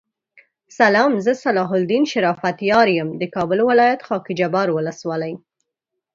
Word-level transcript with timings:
سلام 0.67 1.19
زه 1.19 1.33
صلاح 1.33 1.71
الدین 1.71 2.05
شرافت 2.05 2.63
یار 2.71 2.87
یم 2.97 3.09
دکابل 3.21 3.59
ولایت 3.59 4.01
خاکحبار 4.09 4.69
ولسوالی 4.69 5.37